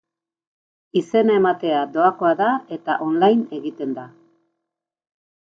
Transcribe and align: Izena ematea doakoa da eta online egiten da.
Izena 1.01 1.35
ematea 1.41 1.81
doakoa 1.97 2.31
da 2.41 2.49
eta 2.79 2.97
online 3.09 3.61
egiten 3.61 3.95
da. 4.01 4.09